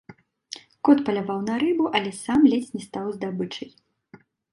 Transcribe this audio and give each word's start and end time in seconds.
Кот 0.87 1.01
паляваў 1.09 1.43
на 1.49 1.55
рыбу, 1.63 1.85
але 1.99 2.11
сам 2.23 2.47
ледзь 2.53 2.71
не 2.79 2.81
стаў 2.87 3.05
здабычай. 3.19 3.69